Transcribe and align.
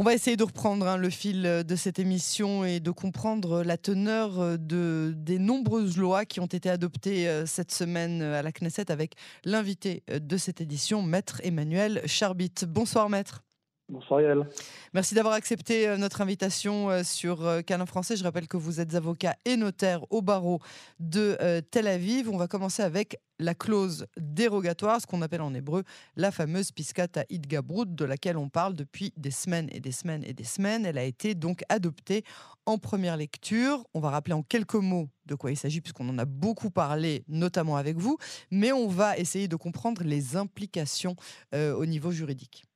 On 0.00 0.04
va 0.04 0.14
essayer 0.14 0.36
de 0.36 0.44
reprendre 0.44 0.86
hein, 0.86 0.96
le 0.96 1.10
fil 1.10 1.42
de 1.42 1.76
cette 1.76 1.98
émission 1.98 2.64
et 2.64 2.78
de 2.78 2.92
comprendre 2.92 3.64
la 3.64 3.76
teneur 3.76 4.56
de, 4.56 5.12
des 5.16 5.40
nombreuses 5.40 5.96
lois 5.96 6.24
qui 6.24 6.38
ont 6.38 6.46
été 6.46 6.70
adoptées 6.70 7.28
cette 7.46 7.72
semaine 7.72 8.22
à 8.22 8.42
la 8.42 8.52
Knesset 8.52 8.92
avec 8.92 9.14
l'invité 9.44 10.04
de 10.08 10.36
cette 10.36 10.60
édition, 10.60 11.02
Maître 11.02 11.40
Emmanuel 11.42 12.00
Charbit. 12.06 12.54
Bonsoir 12.68 13.10
Maître. 13.10 13.42
Bonsoir 13.90 14.20
Yael. 14.20 14.46
Merci 14.92 15.14
d'avoir 15.14 15.32
accepté 15.32 15.88
euh, 15.88 15.96
notre 15.96 16.20
invitation 16.20 16.90
euh, 16.90 17.02
sur 17.02 17.46
euh, 17.46 17.62
Canin 17.62 17.86
Français. 17.86 18.16
Je 18.16 18.22
rappelle 18.22 18.46
que 18.46 18.58
vous 18.58 18.80
êtes 18.80 18.94
avocat 18.94 19.34
et 19.46 19.56
notaire 19.56 20.04
au 20.12 20.20
barreau 20.20 20.60
de 21.00 21.38
Tel 21.70 21.86
Aviv. 21.86 22.28
On 22.28 22.36
va 22.36 22.48
commencer 22.48 22.82
avec 22.82 23.18
la 23.38 23.54
clause 23.54 24.06
dérogatoire, 24.18 25.00
ce 25.00 25.06
qu'on 25.06 25.22
appelle 25.22 25.40
en 25.40 25.54
hébreu 25.54 25.84
la 26.16 26.30
fameuse 26.30 26.70
Piscata 26.70 27.24
Idgabrut, 27.30 27.94
de 27.94 28.04
laquelle 28.04 28.36
on 28.36 28.50
parle 28.50 28.74
depuis 28.74 29.14
des 29.16 29.30
semaines 29.30 29.70
et 29.72 29.80
des 29.80 29.92
semaines 29.92 30.22
et 30.24 30.34
des 30.34 30.44
semaines. 30.44 30.84
Elle 30.84 30.98
a 30.98 31.04
été 31.04 31.34
donc 31.34 31.62
adoptée 31.70 32.24
en 32.66 32.76
première 32.76 33.16
lecture. 33.16 33.84
On 33.94 34.00
va 34.00 34.10
rappeler 34.10 34.34
en 34.34 34.42
quelques 34.42 34.74
mots 34.74 35.08
de 35.24 35.34
quoi 35.34 35.50
il 35.50 35.56
s'agit, 35.56 35.80
puisqu'on 35.80 36.08
en 36.10 36.18
a 36.18 36.26
beaucoup 36.26 36.70
parlé, 36.70 37.24
notamment 37.26 37.76
avec 37.76 37.96
vous, 37.96 38.18
mais 38.50 38.72
on 38.72 38.88
va 38.88 39.16
essayer 39.16 39.48
de 39.48 39.56
comprendre 39.56 40.02
les 40.02 40.36
implications 40.36 41.16
au 41.54 41.86
niveau 41.86 42.10
juridique. 42.10 42.67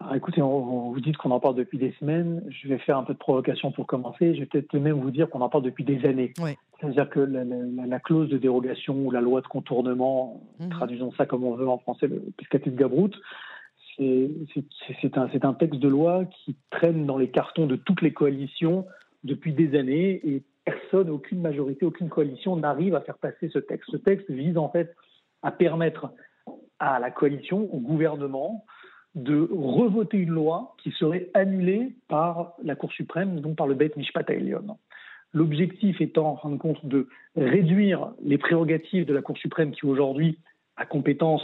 Alors 0.00 0.14
écoutez, 0.14 0.42
on, 0.42 0.90
vous 0.90 1.00
dites 1.00 1.16
qu'on 1.16 1.30
en 1.30 1.40
parle 1.40 1.54
depuis 1.54 1.78
des 1.78 1.92
semaines. 1.98 2.44
Je 2.48 2.68
vais 2.68 2.78
faire 2.78 2.98
un 2.98 3.02
peu 3.02 3.14
de 3.14 3.18
provocation 3.18 3.72
pour 3.72 3.86
commencer. 3.86 4.34
Je 4.34 4.40
vais 4.40 4.46
peut-être 4.46 4.74
même 4.74 5.00
vous 5.00 5.10
dire 5.10 5.28
qu'on 5.30 5.40
en 5.40 5.48
parle 5.48 5.64
depuis 5.64 5.84
des 5.84 6.04
années. 6.04 6.34
C'est-à-dire 6.78 7.08
que 7.08 7.20
la, 7.20 8.00
clause 8.00 8.28
de 8.28 8.36
dérogation 8.36 9.06
ou 9.06 9.10
la 9.10 9.22
loi 9.22 9.40
de 9.40 9.46
contournement, 9.46 10.42
mhm. 10.60 10.68
traduisons 10.68 11.12
ça 11.12 11.24
comme 11.24 11.44
on 11.44 11.54
veut 11.54 11.68
en 11.68 11.78
français, 11.78 12.08
le 12.08 12.20
Piscatif 12.36 12.74
Gabrout, 12.74 13.10
c'est 13.96 15.16
un, 15.16 15.28
un 15.42 15.54
texte 15.54 15.80
de 15.80 15.88
loi 15.88 16.26
qui 16.26 16.56
traîne 16.70 17.06
dans 17.06 17.16
les 17.16 17.30
cartons 17.30 17.66
de 17.66 17.76
toutes 17.76 18.02
les 18.02 18.12
coalitions 18.12 18.86
depuis 19.24 19.54
des 19.54 19.78
années 19.78 20.20
et 20.28 20.42
personne, 20.66 21.08
aucune 21.08 21.40
majorité, 21.40 21.86
aucune 21.86 22.10
coalition 22.10 22.56
n'arrive 22.56 22.94
à 22.94 23.00
faire 23.00 23.16
passer 23.16 23.48
ce 23.48 23.58
texte. 23.58 23.90
Ce 23.90 23.96
texte 23.96 24.30
vise 24.30 24.58
en 24.58 24.68
fait 24.68 24.94
à 25.42 25.50
permettre 25.50 26.12
à 26.78 26.98
la 26.98 27.10
coalition, 27.10 27.72
au 27.72 27.78
gouvernement, 27.78 28.66
de 29.16 29.48
revoter 29.50 30.18
une 30.18 30.30
loi 30.30 30.76
qui 30.78 30.92
serait 30.92 31.30
annulée 31.34 31.96
par 32.06 32.52
la 32.62 32.76
Cour 32.76 32.92
suprême, 32.92 33.40
donc 33.40 33.56
par 33.56 33.66
le 33.66 33.74
Beit 33.74 33.96
Mishpat. 33.96 34.26
L'objectif 35.32 36.00
étant, 36.00 36.32
en 36.32 36.36
fin 36.36 36.50
de 36.50 36.56
compte, 36.56 36.84
de 36.84 37.08
réduire 37.34 38.12
les 38.22 38.38
prérogatives 38.38 39.06
de 39.06 39.14
la 39.14 39.22
Cour 39.22 39.38
suprême 39.38 39.72
qui 39.72 39.86
aujourd'hui 39.86 40.38
a 40.76 40.84
compétence 40.84 41.42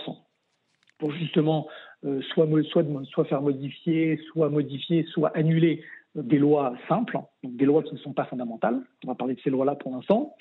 pour 0.99 1.13
justement 1.13 1.67
euh, 2.05 2.21
soit, 2.33 2.47
soit, 2.71 2.85
soit, 3.05 3.25
faire 3.25 3.43
modifier, 3.43 4.21
soit 4.31 4.51
modifier, 4.51 5.05
soit 5.05 5.35
annuler 5.37 5.83
des 6.15 6.39
lois 6.39 6.75
simples, 6.89 7.19
donc 7.43 7.57
des 7.57 7.65
lois 7.65 7.83
qui 7.83 7.95
ne 7.95 7.99
sont 7.99 8.13
pas 8.13 8.25
fondamentales. 8.25 8.81
On 9.05 9.09
va 9.09 9.15
parler 9.15 9.35
de 9.35 9.41
ces 9.41 9.51
lois-là 9.51 9.77
pour 9.77 9.93
l'instant, 9.93 10.37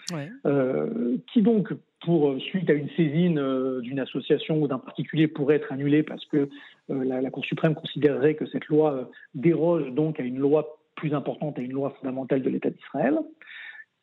euh, 0.46 1.18
qui 1.32 1.42
donc, 1.42 1.74
pour 2.02 2.36
suite 2.42 2.70
à 2.70 2.74
une 2.74 2.90
saisine 2.90 3.40
euh, 3.40 3.80
d'une 3.80 4.00
association 4.00 4.62
ou 4.62 4.68
d'un 4.68 4.80
particulier, 4.80 5.28
pourrait 5.28 5.56
être 5.56 5.72
annulée 5.72 6.04
parce 6.04 6.26
que 6.26 6.50
euh, 6.90 7.04
la, 7.06 7.30
Cour 7.30 7.46
suprême 7.46 7.74
considérerait 7.74 8.36
que 8.36 8.46
cette 8.48 8.68
loi 8.68 9.10
déroge 9.34 9.92
donc 9.92 10.20
à 10.20 10.24
une 10.24 10.40
loi 10.40 10.78
plus 10.96 11.14
importante, 11.14 11.58
à 11.58 11.62
une 11.62 11.72
loi 11.72 11.92
fondamentale 12.02 12.42
de 12.42 12.50
l'État 12.50 12.70
d'Israël. 12.70 13.18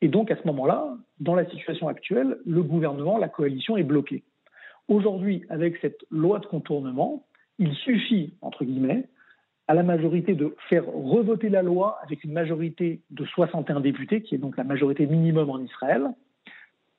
Et 0.01 0.07
donc 0.07 0.31
à 0.31 0.37
ce 0.37 0.47
moment-là, 0.47 0.97
dans 1.19 1.35
la 1.35 1.47
situation 1.49 1.87
actuelle, 1.87 2.37
le 2.45 2.63
gouvernement, 2.63 3.17
la 3.17 3.29
coalition 3.29 3.77
est 3.77 3.83
bloquée. 3.83 4.23
Aujourd'hui, 4.87 5.45
avec 5.49 5.77
cette 5.81 6.03
loi 6.09 6.39
de 6.39 6.47
contournement, 6.47 7.25
il 7.59 7.75
suffit, 7.75 8.33
entre 8.41 8.65
guillemets, 8.65 9.05
à 9.69 9.75
la 9.75 9.83
majorité 9.83 10.33
de 10.33 10.55
faire 10.67 10.83
revoter 10.87 11.47
la 11.47 11.61
loi 11.61 11.99
avec 12.01 12.23
une 12.23 12.33
majorité 12.33 13.03
de 13.11 13.23
61 13.23 13.81
députés, 13.81 14.23
qui 14.23 14.33
est 14.33 14.39
donc 14.39 14.57
la 14.57 14.63
majorité 14.63 15.05
minimum 15.05 15.51
en 15.51 15.59
Israël, 15.59 16.07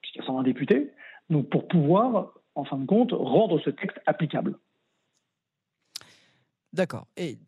puisqu'il 0.00 0.20
y 0.20 0.22
a 0.22 0.26
120 0.26 0.44
députés, 0.44 0.92
donc 1.31 1.48
pour 1.48 1.66
pouvoir, 1.66 2.32
en 2.54 2.64
fin 2.64 2.78
de 2.78 2.86
compte, 2.86 3.10
rendre 3.10 3.58
ce 3.58 3.70
texte 3.70 3.98
applicable. 4.06 4.56
D'accord. 6.72 7.08
Et, 7.16 7.38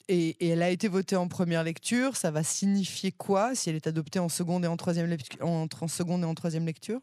elle 0.41 0.60
a 0.60 0.71
été 0.71 0.88
votée 0.88 1.15
en 1.15 1.28
première 1.28 1.62
lecture. 1.62 2.16
Ça 2.16 2.33
va 2.33 2.43
signifier 2.43 3.12
quoi 3.12 3.54
si 3.54 3.71
elle 3.71 3.77
est 3.77 3.87
adoptée 3.87 4.19
en 4.19 4.28
seconde 4.28 4.65
et 4.65 4.69
en 4.69 4.77
troisième, 4.77 5.09
en 5.41 5.69
seconde 5.87 6.22
et 6.22 6.27
en 6.27 6.34
troisième 6.34 6.66
lecture? 6.66 6.99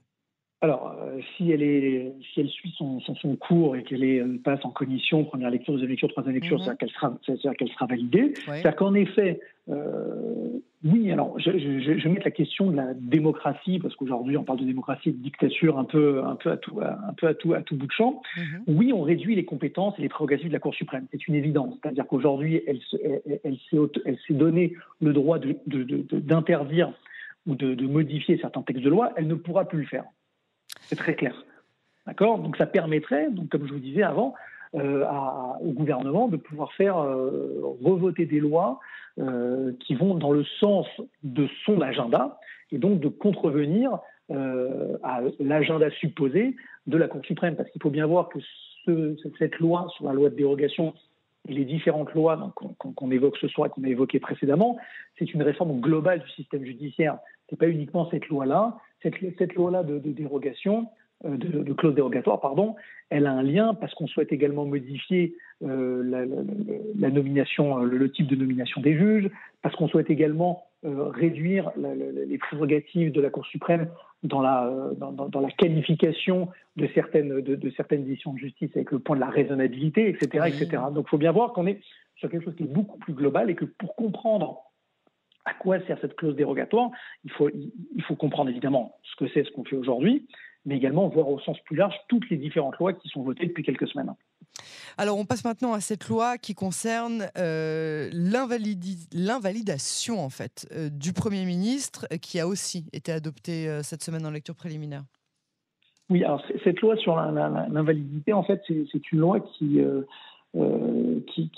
Alors, 0.62 0.94
euh, 1.02 1.20
si 1.38 1.52
elle 1.52 1.64
est, 1.64 2.14
si 2.34 2.42
elle 2.42 2.50
suit 2.50 2.74
son, 2.78 3.00
son, 3.00 3.36
cours 3.38 3.78
et 3.78 3.84
qu'elle 3.84 4.03
est 4.03 4.20
euh, 4.20 4.38
passe 4.44 4.59
en 4.66 4.72
commission, 4.72 5.24
première 5.24 5.50
lecture, 5.50 5.72
deuxième 5.72 5.92
lecture, 5.92 6.09
troisième 6.09 6.36
lecture, 6.36 6.58
mhm. 6.58 6.66
c'est-à-dire 6.66 6.78
qu'elle 6.78 6.90
sera, 6.90 7.18
c'est-à-dire 7.25 7.53
qu'elle 7.53 7.70
sera 7.70 7.86
validée. 7.86 8.34
C'est-à-dire 8.36 8.75
qu'en 8.75 8.94
effet, 8.94 9.40
euh, 9.69 10.59
oui. 10.84 11.12
Alors, 11.14 11.40
je, 11.40 11.52
je, 11.52 11.98
je, 11.98 12.09
mets 12.09 12.19
la 12.25 12.31
question 12.31 12.72
de 12.72 12.75
la 12.75 12.94
démocratie 12.94 13.80
parce 13.80 13.96
qu'aujourd'hui, 13.96 14.36
on 14.36 14.44
parle 14.44 14.59
de 14.59 14.66
démocratie 14.66 15.09
et 15.09 15.12
de 15.14 15.24
dictature 15.24 15.80
un 15.80 15.86
peu, 15.86 16.24
un 16.25 16.36
peu 16.36 16.52
à 16.52 16.58
tout, 16.58 16.81
un 16.81 17.14
peu 17.14 17.28
à 17.28 17.34
tout, 17.34 17.53
à 17.53 17.62
tout 17.62 17.78
bout 17.78 17.88
de 17.88 17.92
champ. 17.94 18.22
Mhm. 18.36 18.64
Oui, 18.68 18.92
on 18.92 19.02
réduit 19.02 19.36
les 19.36 19.46
compétences 19.46 19.98
et 19.98 20.02
les 20.02 20.09
prérogatives 20.09 20.50
de 20.50 20.53
la 20.53 20.59
Cour 20.59 20.75
suprême. 20.75 21.08
C'est 21.12 21.25
une 21.30 21.36
évidence. 21.36 21.74
C'est-à-dire 21.81 22.06
qu'aujourd'hui, 22.06 22.62
elle, 22.68 22.81
s'est, 22.92 23.22
elle 23.46 24.38
donné 24.38 24.74
le 25.00 25.14
droit 25.14 25.40
de, 25.40 25.56
de, 25.68 25.84
de, 25.84 26.19
d'interdire 26.19 26.92
ou 27.48 27.56
de, 27.56 27.75
de 27.75 27.88
modifier 27.88 28.38
certains 28.40 28.62
textes 28.62 28.84
de 28.84 28.90
loi. 28.90 29.14
Elle 29.16 29.28
ne 29.28 29.36
pourra 29.36 29.66
plus 29.66 29.80
le 29.80 29.86
faire. 29.86 30.03
C'est 30.89 30.95
très 30.95 31.13
clair. 31.13 31.45
D'accord? 32.07 32.39
Donc 32.39 32.57
ça 32.57 32.66
permettrait, 32.66 33.29
donc, 33.29 33.50
comme 33.50 33.67
je 33.67 33.73
vous 33.73 33.79
disais 33.79 34.01
avant, 34.01 34.33
euh, 34.75 35.03
au 35.61 35.72
gouvernement 35.72 36.27
de 36.27 36.38
pouvoir 36.38 36.72
faire 36.73 36.97
euh, 36.97 37.59
revoter 37.83 38.25
des 38.25 38.39
lois 38.39 38.79
euh, 39.19 39.72
qui 39.79 39.94
vont 39.95 40.16
dans 40.16 40.31
le 40.31 40.44
sens 40.59 40.88
de 41.23 41.47
son 41.66 41.81
agenda 41.81 42.39
et 42.72 42.77
donc 42.77 43.00
de 43.00 43.07
contrevenir 43.07 44.00
à 44.31 45.22
l'agenda 45.39 45.89
supposé 45.89 46.55
de 46.85 46.97
la 46.97 47.07
Cour 47.07 47.25
suprême. 47.25 47.56
Parce 47.56 47.67
qu'il 47.71 47.81
faut 47.81 47.89
bien 47.89 48.06
voir 48.06 48.29
que 48.29 49.16
cette 49.39 49.57
loi 49.57 49.88
sur 49.95 50.06
la 50.06 50.13
loi 50.13 50.29
de 50.29 50.35
dérogation 50.35 50.94
et 51.47 51.53
les 51.53 51.66
différentes 51.66 52.13
lois 52.13 52.53
qu'on 52.77 53.09
évoque 53.09 53.38
ce 53.38 53.47
soir 53.47 53.67
et 53.67 53.69
qu'on 53.71 53.83
a 53.83 53.88
évoquées 53.88 54.19
précédemment, 54.19 54.77
c'est 55.17 55.33
une 55.33 55.41
réforme 55.41 55.79
globale 55.79 56.19
du 56.19 56.29
système 56.29 56.63
judiciaire. 56.63 57.17
Ce 57.50 57.56
n'est 57.56 57.58
pas 57.58 57.68
uniquement 57.68 58.08
cette 58.12 58.28
loi-là, 58.28 58.78
cette, 59.02 59.56
loi-là 59.56 59.84
de, 59.84 59.98
dérogation, 60.00 60.88
euh, 61.26 61.36
de, 61.36 61.74
clause 61.74 61.96
dérogatoire, 61.96 62.40
pardon, 62.40 62.76
elle 63.10 63.26
a 63.26 63.32
un 63.32 63.42
lien 63.42 63.74
parce 63.74 63.94
qu'on 63.96 64.08
souhaite 64.08 64.32
également 64.32 64.66
modifier 64.66 65.36
euh, 65.64 66.04
la, 66.04 67.10
nomination, 67.10 67.82
euh, 67.82 67.86
le, 67.86 68.12
type 68.12 68.28
de 68.28 68.36
nomination 68.36 68.82
des 68.82 68.96
juges, 68.96 69.30
parce 69.62 69.76
qu'on 69.76 69.88
souhaite 69.88 70.10
également 70.10 70.66
réduire 70.82 71.74
les 71.76 72.38
prérogatives 72.38 73.12
de 73.12 73.20
la 73.20 73.30
Cour 73.30 73.46
suprême 73.46 73.90
dans 74.24 74.42
la, 74.42 74.72
dans, 74.98 75.42
la 75.42 75.52
qualification 75.52 76.48
de 76.78 76.88
certaines, 76.96 77.42
de, 77.42 77.70
certaines 77.72 78.06
décisions 78.06 78.31
de 78.31 78.38
justice 78.38 78.72
avec 78.76 78.92
le 78.92 79.00
point 79.00 79.18
de 79.18 79.22
la 79.22 79.30
raisonnabilité, 79.30 80.08
etc. 80.08 80.46
etc. 80.48 80.84
Donc 80.94 81.08
il 81.08 81.10
faut 81.10 81.18
bien 81.18 81.34
voir 81.34 81.52
qu'on 81.52 81.68
est 81.68 81.81
sur 82.16 82.30
quelque 82.30 82.46
chose 82.46 82.56
qui 82.56 82.64
est 82.64 82.74
beaucoup 82.74 82.98
plus 82.98 83.14
global 83.14 83.50
et 83.50 83.56
que 83.56 83.66
pour 83.66 83.94
comprendre 83.98 84.69
à 85.50 85.54
quoi 85.56 85.80
sert 85.88 85.98
cette 86.02 86.16
clause 86.16 86.36
dérogatoire 86.36 86.92
il 87.24 87.32
faut, 87.32 87.50
il 87.50 88.04
faut 88.04 88.16
comprendre 88.16 88.50
évidemment 88.50 88.98
ce 89.04 89.16
que 89.16 89.30
c'est, 89.34 89.44
ce 89.44 89.52
qu'on 89.52 89.64
fait 89.64 89.76
aujourd'hui, 89.76 90.28
mais 90.66 90.78
également 90.78 91.08
voir 91.08 91.30
au 91.30 91.40
sens 91.40 91.60
plus 91.62 91.76
large 91.76 91.96
toutes 92.08 92.30
les 92.30 92.38
différentes 92.38 92.78
lois 92.78 92.94
qui 92.94 93.10
sont 93.10 93.24
votées 93.24 93.48
depuis 93.48 93.64
quelques 93.64 93.88
semaines. 93.88 94.14
Alors 94.98 95.18
on 95.18 95.26
passe 95.26 95.44
maintenant 95.46 95.74
à 95.74 95.80
cette 95.80 96.08
loi 96.08 96.38
qui 96.38 96.54
concerne 96.54 97.30
euh, 97.38 98.10
l'invalidation 98.12 100.20
en 100.20 100.30
fait 100.30 100.68
euh, 100.72 100.90
du 100.90 101.14
Premier 101.14 101.46
ministre 101.46 102.08
qui 102.22 102.40
a 102.40 102.48
aussi 102.48 102.86
été 102.94 103.12
adoptée 103.12 103.68
euh, 103.68 103.81
cette 103.84 104.04
semaine 104.04 104.26
en 104.26 104.31
lecture 104.31 104.56
préliminaire. 104.56 105.04
Oui, 106.10 106.24
alors 106.24 106.44
cette 106.64 106.81
loi 106.81 106.98
sur 106.98 107.16
l'invalidité, 107.16 108.34
en 108.34 108.44
fait, 108.44 108.64
c'est 108.68 109.12
une 109.12 109.20
loi 109.20 109.42
qui, 109.42 109.80
euh, 110.56 111.20
qui, 111.28 111.52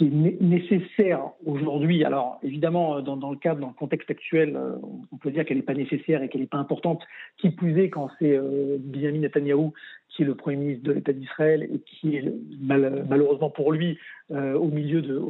est 0.00 0.40
nécessaire 0.40 1.32
aujourd'hui. 1.44 2.04
Alors 2.04 2.38
évidemment, 2.42 3.00
dans, 3.02 3.16
dans, 3.16 3.30
le 3.30 3.36
cadre, 3.36 3.60
dans 3.60 3.68
le 3.68 3.74
contexte 3.74 4.10
actuel, 4.10 4.56
euh, 4.56 4.76
on 5.12 5.16
peut 5.16 5.30
dire 5.30 5.44
qu'elle 5.44 5.58
n'est 5.58 5.62
pas 5.62 5.74
nécessaire 5.74 6.22
et 6.22 6.28
qu'elle 6.28 6.40
n'est 6.40 6.46
pas 6.46 6.58
importante. 6.58 7.02
Qui 7.36 7.50
plus 7.50 7.78
est 7.78 7.90
quand 7.90 8.08
c'est 8.18 8.36
euh, 8.36 8.78
Benjamin 8.80 9.18
Netanyahou 9.18 9.72
qui 10.08 10.22
est 10.22 10.24
le 10.24 10.34
premier 10.34 10.56
ministre 10.56 10.84
de 10.84 10.92
l'État 10.92 11.12
d'Israël 11.12 11.68
et 11.70 11.78
qui 11.80 12.16
est 12.16 12.24
malheureusement 12.60 13.50
pour 13.50 13.72
lui 13.72 13.98
euh, 14.30 14.54
au 14.54 14.68
milieu 14.68 15.02
de, 15.02 15.20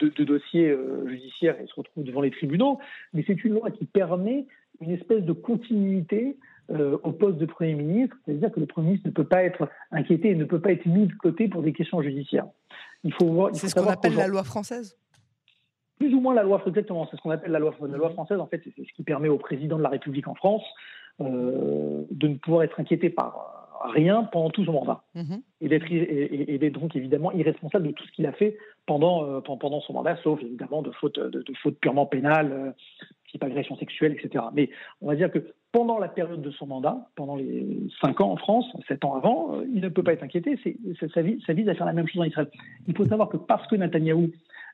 de 0.00 0.24
dossiers 0.24 0.76
judiciaires 1.06 1.56
et 1.62 1.66
se 1.66 1.74
retrouve 1.74 2.04
devant 2.04 2.20
les 2.20 2.32
tribunaux. 2.32 2.80
Mais 3.14 3.22
c'est 3.26 3.44
une 3.44 3.54
loi 3.54 3.70
qui 3.70 3.86
permet 3.86 4.46
une 4.80 4.90
espèce 4.90 5.22
de 5.22 5.32
continuité 5.32 6.36
euh, 6.70 6.98
au 7.02 7.12
poste 7.12 7.38
de 7.38 7.46
Premier 7.46 7.74
ministre, 7.74 8.16
c'est-à-dire 8.24 8.52
que 8.52 8.60
le 8.60 8.66
Premier 8.66 8.88
ministre 8.88 9.08
ne 9.08 9.12
peut 9.12 9.26
pas 9.26 9.42
être 9.42 9.68
inquiété 9.90 10.30
et 10.30 10.34
ne 10.36 10.44
peut 10.44 10.60
pas 10.60 10.70
être 10.70 10.86
mis 10.86 11.06
de 11.06 11.14
côté 11.14 11.48
pour 11.48 11.62
des 11.62 11.72
questions 11.72 12.00
judiciaires. 12.00 12.46
Il 13.02 13.12
faut 13.12 13.50
C'est 13.52 13.68
ce 13.68 13.74
qu'on 13.74 13.88
appelle 13.88 14.14
la 14.14 14.28
loi 14.28 14.44
française? 14.44 14.96
Plus 15.98 16.14
ou 16.14 16.20
moins 16.20 16.34
la 16.34 16.44
loi, 16.44 16.62
exactement, 16.66 17.08
c'est 17.10 17.16
ce 17.16 17.22
qu'on 17.22 17.30
appelle 17.30 17.50
la 17.50 17.58
loi, 17.58 17.74
la 17.80 17.96
loi 17.96 18.10
française. 18.10 18.38
En 18.38 18.46
fait, 18.46 18.62
c'est 18.64 18.84
ce 18.84 18.92
qui 18.94 19.02
permet 19.02 19.28
au 19.28 19.36
président 19.36 19.78
de 19.78 19.82
la 19.82 19.88
République 19.88 20.28
en 20.28 20.34
France 20.34 20.62
euh, 21.20 22.04
de 22.10 22.28
ne 22.28 22.36
pouvoir 22.36 22.62
être 22.62 22.78
inquiété 22.78 23.10
par 23.10 23.80
rien 23.92 24.24
pendant 24.24 24.50
tout 24.50 24.64
son 24.64 24.72
mandat. 24.72 25.02
Mm-hmm. 25.16 25.42
Et 25.62 26.58
d'être 26.58 26.78
donc 26.78 26.94
évidemment 26.94 27.32
irresponsable 27.32 27.88
de 27.88 27.92
tout 27.92 28.04
ce 28.06 28.12
qu'il 28.12 28.26
a 28.26 28.32
fait 28.32 28.56
pendant, 28.86 29.40
pendant 29.40 29.80
son 29.80 29.94
mandat, 29.94 30.16
sauf 30.22 30.40
évidemment 30.42 30.82
de 30.82 30.90
fautes 30.92 31.18
de, 31.18 31.42
de 31.42 31.70
purement 31.80 32.06
pénales, 32.06 32.74
type 33.30 33.42
agression 33.42 33.76
sexuelle, 33.76 34.12
etc. 34.12 34.44
Mais 34.52 34.70
on 35.00 35.08
va 35.08 35.16
dire 35.16 35.30
que 35.30 35.52
pendant 35.72 35.98
la 35.98 36.08
période 36.08 36.42
de 36.42 36.50
son 36.50 36.66
mandat, 36.66 37.08
pendant 37.14 37.36
les 37.36 37.88
5 38.00 38.20
ans 38.20 38.32
en 38.32 38.36
France, 38.36 38.66
7 38.88 39.04
ans 39.04 39.14
avant, 39.14 39.54
euh, 39.54 39.64
il 39.72 39.80
ne 39.80 39.88
peut 39.88 40.02
pas 40.02 40.12
être 40.12 40.22
inquiété. 40.22 40.58
ça, 41.14 41.22
vise, 41.22 41.68
à 41.68 41.74
faire 41.74 41.86
la 41.86 41.92
même 41.92 42.08
chose 42.08 42.22
en 42.22 42.24
Israël. 42.24 42.50
Il 42.88 42.96
faut 42.96 43.06
savoir 43.06 43.28
que 43.28 43.36
parce 43.36 43.66
que 43.68 43.76
Netanyahou 43.76 44.30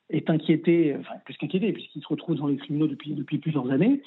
est 0.08 0.30
inquiété, 0.30 0.96
enfin 0.98 1.14
plus 1.24 1.36
qu'inquiété, 1.36 1.72
puisqu'il 1.72 2.00
se 2.00 2.08
retrouve 2.08 2.36
dans 2.36 2.46
les 2.46 2.56
tribunaux 2.56 2.86
depuis, 2.86 3.12
depuis 3.12 3.38
plusieurs 3.38 3.70
années, 3.70 4.00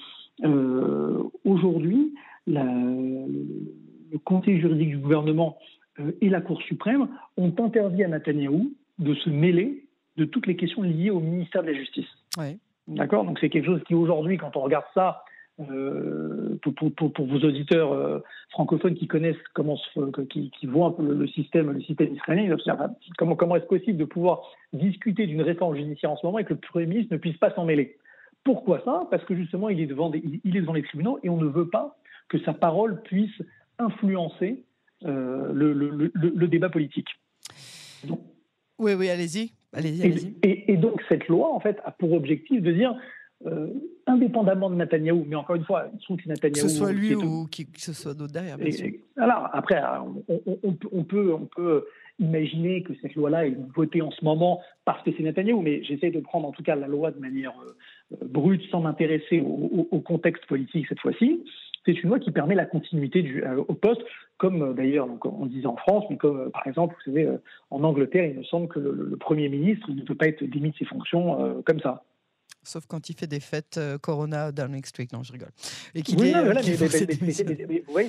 euh, 0.43 1.23
aujourd'hui, 1.45 2.13
le 2.47 4.17
conseil 4.23 4.59
juridique 4.59 4.89
du 4.89 4.97
gouvernement 4.97 5.57
euh, 5.99 6.11
et 6.21 6.29
la 6.29 6.41
Cour 6.41 6.61
suprême 6.63 7.07
ont 7.37 7.53
interdit 7.59 8.03
à 8.03 8.07
Netanyahou 8.07 8.71
de 8.97 9.13
se 9.13 9.29
mêler 9.29 9.85
de 10.17 10.25
toutes 10.25 10.47
les 10.47 10.55
questions 10.55 10.81
liées 10.81 11.11
au 11.11 11.19
ministère 11.19 11.61
de 11.61 11.67
la 11.67 11.73
Justice. 11.73 12.07
D'accord? 12.87 13.23
Donc 13.25 13.37
c'est 13.39 13.49
quelque 13.49 13.65
chose 13.65 13.83
qui 13.87 13.93
aujourd'hui, 13.93 14.37
quand 14.37 14.57
on 14.57 14.61
regarde 14.61 14.85
ça, 14.93 15.23
euh, 15.59 16.57
pour, 16.61 17.27
vos 17.27 17.39
auditeurs 17.39 17.91
euh, 17.91 18.19
francophones 18.51 18.95
qui 18.95 19.07
connaissent 19.07 19.35
comment, 19.53 19.77
qui, 20.29 20.51
voient 20.63 20.87
un 20.87 20.91
peu 20.91 21.03
le, 21.03 21.27
système, 21.27 21.71
le 21.71 21.81
système 21.81 22.13
israélien, 22.13 22.55
comment, 23.17 23.35
comment 23.35 23.55
est-ce 23.55 23.65
possible 23.65 23.97
de 23.97 24.05
pouvoir 24.05 24.41
discuter 24.73 25.27
d'une 25.27 25.41
réforme 25.41 25.75
judiciaire 25.75 26.11
en 26.11 26.17
ce 26.17 26.25
moment 26.25 26.39
et 26.39 26.45
que 26.45 26.53
le 26.53 26.59
Premier 26.59 26.85
ministre 26.85 27.13
ne 27.13 27.19
puisse 27.19 27.37
pas 27.37 27.53
s'en 27.53 27.65
mêler? 27.65 27.97
Pourquoi 28.43 28.81
ça? 28.85 29.07
Parce 29.11 29.23
que 29.25 29.35
justement, 29.35 29.69
il 29.69 29.81
est, 29.81 29.85
devant 29.85 30.11
il 30.13 30.55
est 30.55 30.61
devant 30.61 30.73
les 30.73 30.83
tribunaux 30.83 31.19
et 31.23 31.29
on 31.29 31.37
ne 31.37 31.47
veut 31.47 31.67
pas 31.67 31.97
que 32.29 32.39
sa 32.39 32.53
parole 32.53 33.01
puisse 33.01 33.41
influencer 33.79 34.63
euh, 35.05 35.51
le, 35.53 36.47
débat 36.47 36.69
politique. 36.69 37.07
oui, 38.77 38.93
oui, 38.93 39.09
allez-y. 39.09 39.51
et, 40.43 40.77
donc 40.77 41.01
cette 41.09 41.27
loi, 41.27 41.53
en 41.53 41.59
fait, 41.59 41.77
a 41.85 41.91
pour 41.91 42.13
objectif 42.13 42.61
de 42.61 42.71
dire 42.71 42.95
euh, 43.45 43.67
indépendamment 44.05 44.69
de 44.69 44.75
Netanyahou, 44.75 45.25
mais 45.25 45.37
encore 45.37 45.55
une 45.55 45.63
fois, 45.63 45.85
il 45.93 45.99
trouve 45.99 46.17
que 46.17 46.27
Netanyahou. 46.27 46.65
Que 46.65 46.69
ce 46.69 46.77
soit 46.77 46.91
lui 46.91 47.15
ou 47.15 47.47
qui, 47.47 47.65
que 47.65 47.79
ce 47.79 47.93
soit 47.93 48.13
d'autres 48.13 48.33
derrière. 48.33 48.57
alors, 49.15 49.49
après, 49.53 49.81
on, 50.27 51.03
peut, 51.03 51.33
on 51.33 51.45
peut 51.45 51.85
imaginer 52.19 52.83
que 52.83 52.91
cette 53.01 53.15
loi-là 53.15 53.47
est 53.47 53.57
votée 53.73 54.01
en 54.01 54.11
ce 54.11 54.25
moment 54.25 54.59
parce 54.83 55.01
que 55.03 55.11
c'est 55.15 55.23
Netanyahou, 55.23 55.61
mais 55.61 55.83
j'essaie 55.83 56.11
de 56.11 56.19
prendre 56.19 56.49
en 56.49 56.51
tout 56.51 56.63
cas 56.63 56.75
la 56.75 56.87
loi 56.87 57.11
de 57.11 57.19
manière 57.19 57.53
euh, 57.61 58.17
brute 58.25 58.63
sans 58.71 58.81
m'intéresser 58.81 59.39
au, 59.39 59.99
contexte 60.01 60.45
politique 60.45 60.87
cette 60.89 60.99
fois-ci. 60.99 61.41
C'est 61.85 61.93
une 62.03 62.09
loi 62.09 62.19
qui 62.19 62.31
permet 62.31 62.55
la 62.55 62.65
continuité 62.65 63.21
du, 63.21 63.41
euh, 63.45 63.63
au 63.69 63.73
poste, 63.73 64.01
comme 64.37 64.75
d'ailleurs 64.75 65.07
on 65.23 65.45
disait 65.45 65.65
en 65.65 65.77
France, 65.77 66.03
mais 66.09 66.17
comme 66.17 66.51
par 66.51 66.67
exemple, 66.67 66.95
vous 66.97 67.11
savez, 67.13 67.29
en 67.69 67.83
Angleterre, 67.83 68.25
il 68.25 68.39
me 68.39 68.43
semble 68.43 68.67
que 68.67 68.79
le, 68.79 68.91
le 68.91 69.15
Premier 69.15 69.47
ministre 69.47 69.89
ne 69.91 70.01
peut 70.01 70.15
pas 70.15 70.27
être 70.27 70.43
démis 70.43 70.71
de 70.71 70.75
ses 70.75 70.85
fonctions 70.85 71.63
comme 71.63 71.79
ça 71.79 72.03
sauf 72.69 72.85
quand 72.87 73.09
il 73.09 73.15
fait 73.15 73.27
des 73.27 73.39
fêtes 73.39 73.77
euh, 73.77 73.97
Corona 73.97 74.51
Downing 74.51 74.85
Street. 74.85 75.07
Non, 75.11 75.23
je 75.23 75.33
rigole. 75.33 75.49
Et 75.95 76.01
qui 76.01 76.15
oui, 76.15 76.31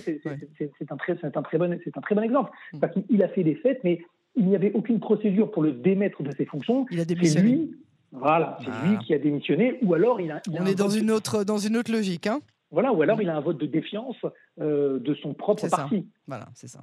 c'est 0.04 0.92
un, 0.92 0.96
très, 0.96 1.16
un, 1.22 1.42
très 1.42 1.58
bon, 1.58 1.72
un 1.72 2.00
très 2.00 2.14
bon 2.14 2.22
exemple. 2.22 2.50
Mm. 2.72 2.78
Parce 2.78 2.92
qu'il 2.94 3.22
a 3.22 3.28
fait 3.28 3.42
des 3.42 3.56
fêtes, 3.56 3.80
mais 3.82 4.00
il 4.36 4.46
n'y 4.46 4.54
avait 4.54 4.72
aucune 4.72 5.00
procédure 5.00 5.50
pour 5.50 5.62
le 5.62 5.72
démettre 5.72 6.22
de 6.22 6.30
ses 6.36 6.44
fonctions. 6.44 6.86
Il 6.90 7.00
a 7.00 7.04
démissionné. 7.04 7.50
Lui, 7.50 7.76
voilà, 8.12 8.58
c'est 8.60 8.66
lui 8.66 8.96
ah. 8.98 9.02
qui 9.04 9.14
a 9.14 9.18
démissionné, 9.18 9.78
ou 9.82 9.94
alors 9.94 10.20
il 10.20 10.30
a. 10.30 10.40
On 10.52 10.66
est 10.66 10.74
dans 10.74 10.88
une, 10.88 11.10
autre, 11.10 11.44
dans 11.44 11.58
une 11.58 11.76
autre 11.76 11.92
logique, 11.92 12.26
hein 12.26 12.40
Voilà, 12.70 12.92
ou 12.92 13.02
alors 13.02 13.18
mm. 13.18 13.22
il 13.22 13.30
a 13.30 13.36
un 13.36 13.40
vote 13.40 13.58
de 13.58 13.66
défiance 13.66 14.16
euh, 14.60 14.98
de 14.98 15.14
son 15.14 15.34
propre 15.34 15.68
parti. 15.68 16.06
Voilà, 16.26 16.46
c'est 16.54 16.68
ça. 16.68 16.80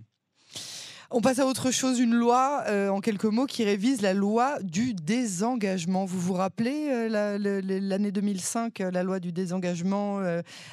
On 1.09 1.21
passe 1.21 1.39
à 1.39 1.45
autre 1.45 1.71
chose, 1.71 2.01
une 2.01 2.15
loi, 2.15 2.63
euh, 2.67 2.89
en 2.89 2.99
quelques 2.99 3.23
mots, 3.25 3.45
qui 3.45 3.63
révise 3.63 4.01
la 4.01 4.13
loi 4.13 4.57
du 4.61 4.93
désengagement. 4.93 6.03
Vous 6.03 6.19
vous 6.19 6.33
rappelez 6.33 6.89
euh, 6.91 7.37
l'année 7.79 8.11
2005, 8.11 8.81
euh, 8.81 8.91
la 8.91 9.03
loi 9.03 9.21
du 9.21 9.31
désengagement 9.31 10.19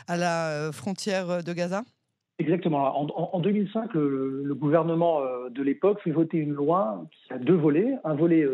à 0.09 0.17
la 0.17 0.71
frontière 0.73 1.45
de 1.45 1.53
Gaza? 1.53 1.85
Exactement. 2.41 2.99
En, 3.37 3.39
2005, 3.39 3.95
le, 3.95 4.55
gouvernement 4.55 5.21
de 5.51 5.63
l'époque 5.63 6.01
fait 6.03 6.11
voter 6.11 6.39
une 6.39 6.53
loi 6.53 7.07
qui 7.13 7.33
a 7.33 7.39
deux 7.39 7.55
volets. 7.55 7.95
Un 8.03 8.15
volet 8.15 8.45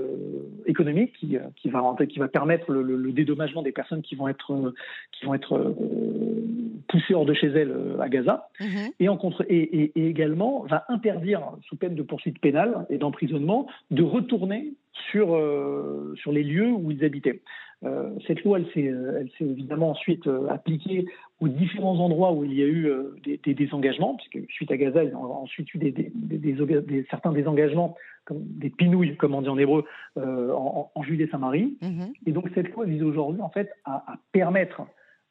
économique 0.67 1.15
qui, 1.19 1.39
va, 1.71 2.29
permettre 2.29 2.73
le, 2.73 3.13
dédommagement 3.13 3.63
des 3.63 3.73
personnes 3.73 4.03
qui 4.03 4.17
vont 4.17 4.29
être 4.29 4.75
poussée 6.91 7.15
hors 7.15 7.25
de 7.25 7.35
chez 7.35 7.47
elle 7.47 7.71
euh, 7.71 8.01
à 8.01 8.09
Gaza, 8.09 8.49
mhm. 8.61 8.91
et, 8.99 9.09
en 9.09 9.17
contre, 9.17 9.45
et, 9.49 9.93
également 9.95 10.65
va 10.65 10.85
interdire, 10.89 11.43
sous 11.67 11.77
peine 11.77 11.95
de 11.95 12.03
poursuite 12.03 12.41
pénale 12.41 12.87
et 12.91 12.99
d'emprisonnement, 12.99 13.67
de 13.91 14.03
retourner 14.03 14.75
sur, 15.11 15.37
euh, 15.37 16.15
sur 16.17 16.33
les 16.33 16.43
lieux 16.43 16.71
où 16.71 16.91
ils 16.91 17.05
habitaient. 17.05 17.43
Euh, 17.85 18.11
cette 18.27 18.43
loi, 18.43 18.59
elle 18.59 18.67
s'est, 18.75 19.45
évidemment 19.45 19.91
ensuite 19.91 20.29
appliquée 20.51 21.07
aux 21.41 21.49
différents 21.49 21.99
endroits 22.01 22.33
où 22.33 22.45
il 22.45 22.53
y 22.53 22.63
a 22.63 22.67
eu 22.67 22.93
des, 23.25 23.55
désengagements, 23.55 24.17
puisque 24.17 24.51
suite 24.51 24.71
à 24.71 24.77
Gaza, 24.77 25.05
il 25.05 25.11
y 25.11 25.13
a 25.13 25.17
ensuite 25.17 25.73
eu 25.73 25.79
des, 25.79 25.93
des, 25.93 27.07
certains 27.09 27.33
désengagements, 27.33 27.97
comme 28.27 28.43
des 28.43 28.69
pinouilles, 28.69 29.17
comme 29.17 29.35
on 29.35 29.41
dit 29.41 29.49
en 29.49 29.57
hébreu, 29.57 29.87
en, 30.17 30.91
en, 30.95 31.03
Judée-Samarie. 31.03 31.79
Mhm. 31.81 32.13
Et 32.27 32.33
donc 32.33 32.51
cette 32.55 32.71
loi 32.73 32.85
vise 32.85 33.03
aujourd'hui 33.03 33.41
en 33.41 33.49
fait 33.49 33.71
à, 33.87 34.05
à 34.13 34.17
permettre 34.33 34.83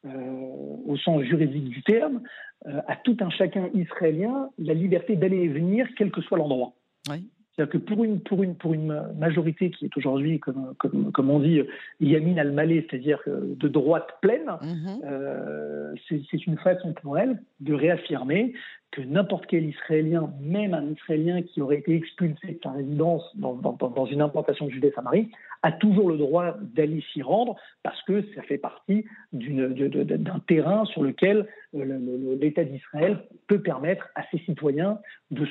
au 0.04 0.96
sens 0.96 1.22
juridique 1.22 1.68
du 1.68 1.82
terme, 1.82 2.22
euh, 2.66 2.80
à 2.88 2.96
tout 2.96 3.16
un 3.20 3.30
chacun 3.30 3.68
israélien 3.74 4.50
la 4.58 4.74
liberté 4.74 5.16
d'aller 5.16 5.38
et 5.38 5.48
venir, 5.48 5.86
quel 5.96 6.10
que 6.10 6.20
soit 6.20 6.38
l'endroit. 6.38 6.74
C'est-à-dire 7.06 7.72
que 7.72 7.78
pour 7.78 8.04
une, 8.04 8.20
pour, 8.20 8.42
une, 8.42 8.54
pour 8.54 8.74
une 8.74 9.02
majorité 9.18 9.70
qui 9.70 9.86
est 9.86 9.96
aujourd'hui, 9.96 10.38
comme, 10.38 10.74
comme, 10.78 11.10
comme, 11.12 11.30
on 11.30 11.40
dit, 11.40 11.62
Yamin 12.00 12.36
al-Malé, 12.36 12.86
c'est-à-dire 12.88 13.18
de 13.26 13.68
droite 13.68 14.08
pleine, 14.22 14.50
mhm. 14.62 15.00
euh, 15.04 15.94
c'est 16.08 16.46
une 16.46 16.58
façon 16.58 16.92
pour 16.92 17.18
elle 17.18 17.42
de 17.60 17.74
réaffirmer 17.74 18.54
que 18.92 19.02
n'importe 19.02 19.46
quel 19.46 19.66
Israélien, 19.66 20.32
même 20.40 20.74
un 20.74 20.90
Israélien 20.90 21.42
qui 21.42 21.60
aurait 21.60 21.78
été 21.78 21.94
expulsé 21.94 22.54
de 22.54 22.58
sa 22.62 22.72
résidence 22.72 23.22
dans, 23.36 24.06
une 24.06 24.20
implantation 24.20 24.66
de 24.66 24.72
Judée-Samarie, 24.72 25.30
a 25.62 25.72
toujours 25.72 26.08
le 26.08 26.16
droit 26.16 26.56
d'aller 26.60 27.04
s'y 27.12 27.22
rendre 27.22 27.56
parce 27.82 28.00
que 28.02 28.22
ça 28.34 28.42
fait 28.42 28.58
partie 28.58 29.04
d'un 29.32 30.38
terrain 30.48 30.84
sur 30.86 31.02
lequel 31.02 31.46
euh, 31.74 32.36
l'État 32.40 32.64
d'Israël 32.64 33.18
peut 33.46 33.60
permettre 33.60 34.08
à 34.14 34.22
ses 34.30 34.38
citoyens 34.38 34.98
d'aller 35.30 35.48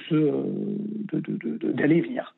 et 1.98 2.02
venir. 2.02 2.36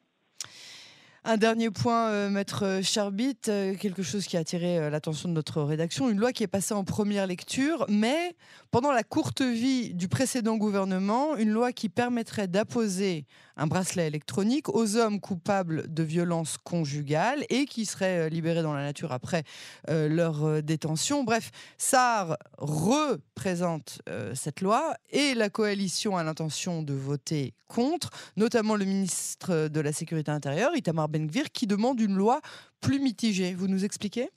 Un 1.23 1.37
dernier 1.37 1.69
point, 1.69 2.07
euh, 2.07 2.29
Maître 2.31 2.79
Charbit, 2.81 3.37
euh, 3.47 3.75
quelque 3.75 4.01
chose 4.01 4.25
qui 4.25 4.37
a 4.37 4.39
attiré 4.39 4.79
euh, 4.79 4.89
l'attention 4.89 5.29
de 5.29 5.35
notre 5.35 5.61
rédaction, 5.61 6.09
une 6.09 6.17
loi 6.17 6.31
qui 6.31 6.41
est 6.41 6.47
passée 6.47 6.73
en 6.73 6.83
première 6.83 7.27
lecture, 7.27 7.85
mais 7.89 8.35
pendant 8.71 8.91
la 8.91 9.03
courte 9.03 9.43
vie 9.43 9.93
du 9.93 10.07
précédent 10.07 10.57
gouvernement, 10.57 11.35
une 11.35 11.51
loi 11.51 11.73
qui 11.73 11.89
permettrait 11.89 12.47
d'apposer 12.47 13.27
un 13.55 13.67
bracelet 13.67 14.07
électronique 14.07 14.67
aux 14.69 14.97
hommes 14.97 15.19
coupables 15.19 15.93
de 15.93 16.01
violences 16.01 16.57
conjugales 16.57 17.45
et 17.51 17.65
qui 17.65 17.85
seraient 17.85 18.31
libérés 18.31 18.63
dans 18.63 18.73
la 18.73 18.81
nature 18.81 19.11
après 19.11 19.43
leur 19.87 20.63
détention. 20.63 21.23
Bref, 21.23 21.51
SAR 21.77 22.37
représente 22.57 24.01
cette 24.33 24.61
loi 24.61 24.95
et 25.11 25.35
la 25.35 25.49
coalition 25.49 26.17
a 26.17 26.23
l'intention 26.23 26.81
de 26.81 26.93
voter 26.93 27.53
contre, 27.71 28.09
notamment 28.35 28.75
le 28.75 28.85
ministre 28.85 29.67
de 29.67 29.79
la 29.79 29.93
Sécurité 29.93 30.31
intérieure, 30.31 30.75
Itamar 30.75 31.07
Ben-Gvir, 31.11 31.51
qui 31.51 31.67
demande 31.67 31.99
une 31.99 32.15
loi 32.15 32.41
plus 32.81 32.99
mitigée. 32.99 33.53
Vous 33.53 33.67
nous 33.67 33.85
expliquez? 33.85 34.29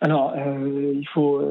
Alors, 0.00 0.32
euh, 0.36 0.92
il, 0.94 1.08
faut, 1.08 1.42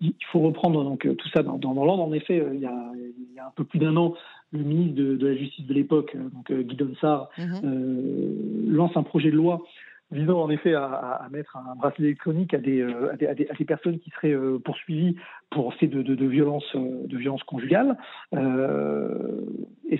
il 0.00 0.14
faut 0.32 0.40
reprendre 0.40 0.82
donc, 0.84 1.06
tout 1.16 1.28
ça 1.34 1.42
dans, 1.42 1.58
dans, 1.58 1.74
l'ordre. 1.84 2.02
En 2.02 2.12
effet, 2.12 2.40
euh, 2.40 2.54
il, 2.54 2.60
y 2.60 2.66
a, 2.66 3.46
un 3.46 3.52
peu 3.54 3.64
plus 3.64 3.78
d'un 3.78 3.96
an, 3.96 4.14
le 4.52 4.60
ministre 4.60 4.94
de, 4.94 5.26
la 5.26 5.36
Justice 5.36 5.66
de 5.66 5.74
l'époque, 5.74 6.14
euh, 6.14 6.30
donc 6.30 6.50
Guy 6.50 6.76
Donsard, 6.76 7.28
mhm. 7.36 8.72
lance 8.72 8.96
un 8.96 9.02
projet 9.02 9.30
de 9.30 9.36
loi 9.36 9.62
visant 10.12 10.40
en 10.40 10.50
effet 10.50 10.74
à, 10.74 11.26
mettre 11.30 11.56
un 11.56 11.74
bracelet 11.76 12.06
électronique 12.06 12.54
à 12.54 12.58
des, 12.58 12.80
euh, 12.80 13.12
à 13.12 13.34
des, 13.34 13.64
personnes 13.64 13.98
qui 14.00 14.10
seraient 14.10 14.32
euh, 14.32 14.58
poursuivies 14.58 15.16
pour 15.50 15.72
fait 15.74 15.86
de, 15.86 16.02
de, 16.02 16.14
de 16.14 16.26
violences 16.26 16.74
euh, 16.74 17.06
de 17.06 17.16
violence 17.16 17.42
conjugales. 17.44 17.96
et, 18.32 19.98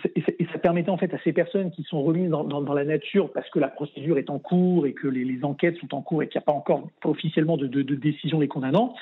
ça 0.52 0.58
permettait 0.58 0.90
en 0.90 0.96
fait 0.96 1.14
à 1.14 1.18
ces 1.22 1.32
personnes 1.32 1.70
qui 1.70 1.84
sont 1.84 2.02
remises 2.02 2.30
dans, 2.30 2.44
dans, 2.44 2.74
la 2.74 2.84
nature 2.84 3.32
parce 3.32 3.48
que 3.50 3.58
la 3.58 3.68
procédure 3.68 4.18
est 4.18 4.30
en 4.30 4.38
cours 4.38 4.86
et 4.86 4.92
que 4.92 5.06
les, 5.06 5.24
les 5.24 5.44
enquêtes 5.44 5.76
sont 5.76 5.94
en 5.94 6.02
cours 6.02 6.22
et 6.22 6.28
qu'il 6.28 6.38
n'y 6.38 6.42
a 6.42 6.46
pas 6.46 6.52
encore 6.52 6.88
officiellement 7.04 7.56
de, 7.56 7.66
de, 7.66 7.94
décision 7.94 8.40
les 8.40 8.48
condamnant, 8.48 8.94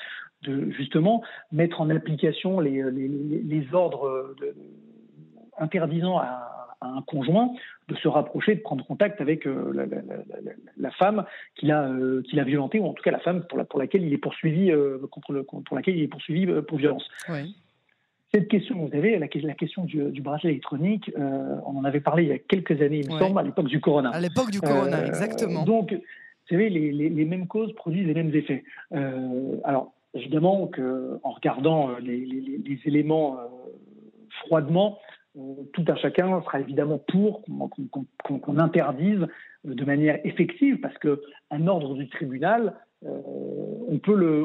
de 0.43 0.69
justement 0.71 1.23
mettre 1.51 1.81
en 1.81 1.89
application 1.89 2.59
les, 2.59 2.83
les, 2.91 3.07
les 3.07 3.73
ordres 3.73 4.35
interdisant 5.57 6.17
à 6.19 6.68
un 6.81 7.01
conjoint 7.01 7.53
de 7.87 7.95
se 7.95 8.07
rapprocher, 8.07 8.55
de 8.55 8.61
prendre 8.61 8.85
contact 8.85 9.21
avec 9.21 9.45
euh, 9.45 9.87
la, 10.77 10.91
femme 10.91 11.25
qu'il 11.55 11.71
a, 11.71 11.89
euh, 11.89 12.21
qu'il 12.23 12.39
a 12.39 12.43
violentée, 12.43 12.79
ou 12.79 12.85
en 12.85 12.93
tout 12.93 13.03
cas 13.03 13.11
la 13.11 13.19
femme 13.19 13.43
pour, 13.47 13.57
la, 13.57 13.65
pour 13.65 13.79
laquelle 13.79 14.03
il 14.03 14.13
est 14.13 14.17
poursuivi, 14.19 14.71
euh, 14.71 14.99
contre 15.11 15.33
le, 15.33 15.43
pour 15.43 15.75
laquelle 15.75 15.97
il 15.97 16.03
est 16.03 16.07
poursuivi 16.07 16.45
pour 16.67 16.77
violence. 16.77 17.07
cette 18.33 18.47
question, 18.47 18.77
vous 18.77 18.91
savez, 18.91 19.17
la, 19.17 19.27
la 19.33 19.53
question 19.53 19.83
du, 19.83 20.21
bracelet 20.21 20.51
électronique, 20.51 21.11
on 21.17 21.77
en 21.77 21.83
avait 21.83 22.01
parlé 22.01 22.23
il 22.23 22.29
y 22.29 22.33
a 22.33 22.39
quelques 22.39 22.81
années, 22.81 23.01
il 23.03 23.11
me 23.11 23.19
semble, 23.19 23.39
à 23.39 23.43
l'époque 23.43 23.67
du 23.67 23.81
corona. 23.81 24.11
À 24.11 24.19
l'époque 24.19 24.51
du 24.51 24.61
corona, 24.61 25.05
exactement. 25.05 25.63
Donc, 25.63 25.93
vous 25.93 26.55
savez, 26.55 26.69
les, 26.69 26.91
les, 26.91 27.25
mêmes 27.25 27.47
causes 27.47 27.73
produisent 27.73 28.07
les 28.07 28.13
mêmes 28.13 28.33
effets. 28.33 28.63
alors, 29.63 29.93
évidemment, 30.13 30.67
que, 30.67 31.19
en 31.23 31.31
regardant 31.31 31.97
les, 31.99 32.25
les 32.25 32.79
éléments 32.85 33.37
froidement, 34.45 34.99
tout 35.35 35.85
un 35.87 35.95
chacun 35.95 36.41
sera 36.41 36.59
évidemment 36.59 36.97
pour 36.97 37.43
qu'on 37.43 38.57
interdise 38.57 39.25
de 39.63 39.85
manière 39.85 40.19
effective, 40.25 40.79
parce 40.79 40.97
qu'un 40.97 41.67
ordre 41.67 41.95
du 41.95 42.07
tribunal, 42.09 42.75
euh, 43.05 43.21
on, 43.87 43.97
peut 43.99 44.15
le, 44.15 44.43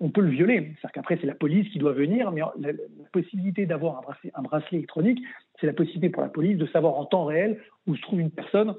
on, 0.00 0.10
peut 0.10 0.20
le 0.20 0.30
violer. 0.30 0.56
C'est-à-dire 0.56 0.92
qu'après, 0.92 1.18
c'est 1.20 1.26
la 1.26 1.34
police 1.34 1.70
qui 1.70 1.78
doit 1.78 1.92
venir, 1.92 2.30
mais 2.32 2.42
la, 2.58 2.72
possibilité 3.12 3.66
d'avoir 3.66 4.02
un 4.34 4.42
bracelet 4.42 4.78
électronique, 4.78 5.20
c'est 5.60 5.66
la 5.66 5.72
possibilité 5.72 6.10
pour 6.10 6.22
la 6.22 6.28
police 6.28 6.58
de 6.58 6.66
savoir 6.66 6.94
en 6.94 7.04
temps 7.04 7.24
réel 7.24 7.58
où 7.86 7.96
se 7.96 8.02
trouve 8.02 8.20
une 8.20 8.30
personne 8.30 8.74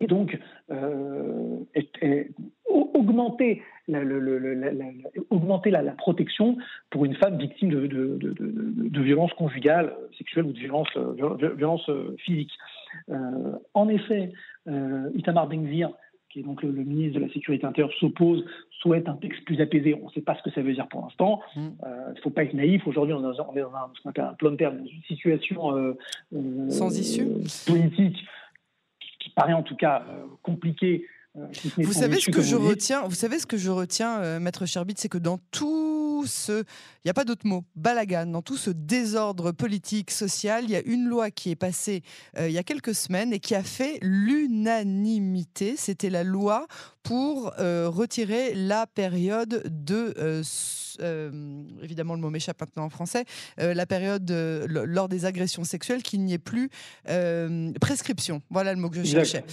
et 0.00 0.06
donc 0.06 0.38
euh, 0.70 1.58
augmenter, 2.68 3.62
la, 3.88 4.00
augmenter 5.30 5.70
la, 5.70 5.82
protection 5.92 6.56
pour 6.90 7.04
une 7.04 7.14
femme 7.14 7.38
victime 7.38 7.70
de, 7.70 7.86
de, 7.86 8.16
de, 8.16 8.34
de 8.38 9.02
violences 9.02 9.32
conjugales, 9.34 9.94
sexuelles 10.16 10.46
ou 10.46 10.52
de 10.52 10.58
violences, 10.58 10.96
violence 11.56 11.90
physiques. 12.18 12.52
Euh, 13.10 13.52
en 13.74 13.88
effet, 13.88 14.32
euh, 14.68 15.10
Itamar 15.14 15.48
Ben-Gvir, 15.48 15.90
qui 16.30 16.40
est 16.40 16.42
donc 16.42 16.62
le, 16.62 16.70
ministre 16.70 17.18
de 17.18 17.24
la 17.24 17.32
Sécurité 17.32 17.66
intérieure, 17.66 17.92
s'oppose, 17.98 18.44
souhaite 18.82 19.08
un 19.08 19.14
texte 19.14 19.44
plus 19.44 19.60
apaisé. 19.60 19.98
On 20.00 20.06
ne 20.06 20.10
sait 20.12 20.20
pas 20.20 20.36
ce 20.36 20.42
que 20.42 20.50
ça 20.50 20.60
veut 20.60 20.74
dire 20.74 20.86
pour 20.88 21.02
l'instant. 21.02 21.40
Mm. 21.56 21.60
Euh, 21.84 22.04
il 22.10 22.16
ne 22.16 22.20
faut 22.20 22.30
pas 22.30 22.44
être 22.44 22.54
naïf. 22.54 22.86
Aujourd'hui, 22.86 23.14
on, 23.14 23.20
est 23.20 23.22
dans 23.22 23.30
un, 23.30 23.90
ce 23.94 24.02
qu'on 24.02 24.10
appelle 24.10 24.24
un 24.24 24.34
plan 24.34 24.50
de 24.50 24.56
terme, 24.56 24.78
dans 24.78 24.86
une 24.86 25.02
situation 25.02 25.96
sans 26.68 26.98
issue 26.98 27.26
politique 27.66 28.18
qui, 29.18 29.30
paraît 29.30 29.52
en 29.52 29.62
tout 29.62 29.76
cas 29.76 30.04
compliquée 30.42 31.06
vous 31.76 31.92
savez 31.92 32.18
ce 32.18 32.30
que 32.30 32.40
je 32.40 32.56
retiens 32.56 33.02
Vous 33.06 33.14
savez 33.14 33.38
ce 33.38 33.46
que 33.46 33.56
je 33.56 33.70
retiens, 33.70 34.40
Maître 34.40 34.66
Cherbit, 34.66 34.94
c'est 34.96 35.08
que 35.08 35.18
dans 35.18 35.38
tout 35.52 36.07
ce, 36.26 36.62
il 36.62 37.06
n'y 37.06 37.10
a 37.10 37.14
pas 37.14 37.24
d'autre 37.24 37.46
mot, 37.46 37.64
balagan, 37.76 38.26
dans 38.26 38.42
tout 38.42 38.56
ce 38.56 38.70
désordre 38.70 39.52
politique, 39.52 40.10
social, 40.10 40.64
il 40.64 40.70
y 40.70 40.76
a 40.76 40.82
une 40.84 41.06
loi 41.06 41.30
qui 41.30 41.50
est 41.50 41.56
passée 41.56 42.02
euh, 42.38 42.48
il 42.48 42.54
y 42.54 42.58
a 42.58 42.62
quelques 42.62 42.94
semaines 42.94 43.32
et 43.32 43.40
qui 43.40 43.54
a 43.54 43.62
fait 43.62 43.98
l'unanimité. 44.02 45.74
C'était 45.76 46.10
la 46.10 46.24
loi 46.24 46.66
pour 47.02 47.52
euh, 47.58 47.88
retirer 47.88 48.54
la 48.54 48.86
période 48.86 49.62
de, 49.66 50.14
euh, 51.00 51.62
évidemment 51.82 52.14
le 52.14 52.20
mot 52.20 52.28
m'échappe 52.28 52.60
maintenant 52.60 52.84
en 52.84 52.90
français, 52.90 53.24
la 53.56 53.86
période 53.86 54.30
lors 54.30 55.08
des 55.08 55.24
agressions 55.24 55.64
sexuelles, 55.64 56.02
qu'il 56.02 56.22
n'y 56.24 56.34
ait 56.34 56.38
plus 56.38 56.70
prescription. 57.80 58.42
Voilà 58.50 58.74
le 58.74 58.80
mot 58.80 58.90
que 58.90 59.02
je 59.02 59.04
cherchais. 59.04 59.44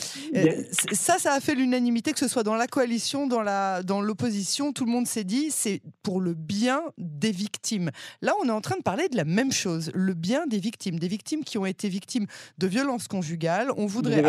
ça, 0.92 1.18
ça 1.18 1.34
a 1.34 1.40
fait 1.40 1.56
l'unanimité, 1.56 2.12
que 2.12 2.20
ce 2.20 2.28
soit 2.28 2.44
dans 2.44 2.56
la 2.56 2.68
coalition, 2.68 3.28
dans 3.28 3.42
la 3.42 3.84
dans 3.84 4.02
l'opposition, 4.02 4.74
tout 4.74 4.86
le 4.86 4.92
monde 4.92 5.08
s'est 5.08 5.24
dit 5.24 5.50
c'est 5.50 5.82
pour 6.04 6.20
le 6.20 6.34
bien 6.34 6.55
des 6.98 7.32
victimes. 7.32 7.92
Là, 8.22 8.34
on 8.42 8.48
est 8.48 8.52
en 8.52 8.62
train 8.62 8.78
de 8.78 8.84
parler 8.84 9.10
de 9.10 9.18
la 9.18 9.26
même 9.26 9.52
chose, 9.52 9.92
le 9.94 10.14
bien 10.14 10.48
des 10.48 10.60
victimes, 10.60 11.00
des 11.00 11.08
victimes 11.08 11.44
qui 11.44 11.58
ont 11.58 11.66
été 11.66 11.90
victimes 11.90 12.26
de 12.58 12.68
violences 12.68 13.08
conjugales. 13.08 13.70
On 13.78 13.86
voudrait. 13.86 14.24